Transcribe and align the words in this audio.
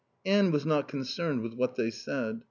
Anne 0.25 0.49
was 0.49 0.65
not 0.65 0.87
concerned 0.87 1.43
with 1.43 1.53
what 1.53 1.75
they 1.75 1.91
said. 1.91 2.39